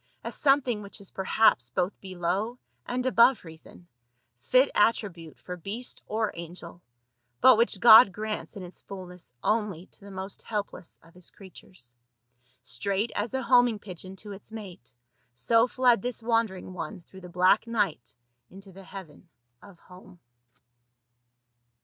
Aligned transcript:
A 0.23 0.31
something 0.31 0.81
which 0.81 0.99
is 0.99 1.11
perhaps 1.11 1.69
both 1.69 2.01
below 2.01 2.57
and 2.87 3.05
above 3.05 3.45
reason, 3.45 3.87
fit 4.39 4.71
attribute 4.73 5.37
for 5.39 5.55
beast 5.57 6.01
or 6.07 6.31
angel, 6.33 6.81
but 7.39 7.55
which 7.55 7.79
God 7.79 8.11
grants 8.11 8.55
in 8.55 8.63
its 8.63 8.81
fullness 8.81 9.31
only 9.43 9.85
to 9.85 9.99
the 9.99 10.09
most 10.09 10.41
helpless 10.41 10.97
of 11.03 11.13
his 11.13 11.29
creatures. 11.29 11.95
Straight 12.63 13.11
as 13.15 13.35
a 13.35 13.43
homing 13.43 13.77
pigeon 13.77 14.15
to 14.15 14.31
its 14.31 14.51
mate, 14.51 14.95
so 15.35 15.67
fled 15.67 16.01
this 16.01 16.23
wandering 16.23 16.73
one 16.73 17.01
through 17.01 17.21
the 17.21 17.29
black 17.29 17.67
night 17.67 18.15
into 18.49 18.71
the 18.71 18.85
heaven 18.85 19.29
of 19.61 19.77
home. 19.77 20.19